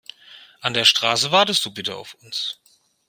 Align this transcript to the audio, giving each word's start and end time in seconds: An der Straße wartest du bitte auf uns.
An 0.61 0.73
der 0.73 0.83
Straße 0.85 1.31
wartest 1.31 1.63
du 1.63 1.71
bitte 1.75 1.95
auf 1.95 2.15
uns. 2.23 2.59